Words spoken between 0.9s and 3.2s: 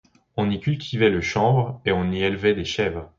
le chanvre et on y élevait des chèvres.